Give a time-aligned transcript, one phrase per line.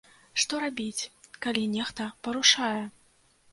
[0.43, 1.09] Што рабіць,
[1.45, 2.83] калі нехта парушае?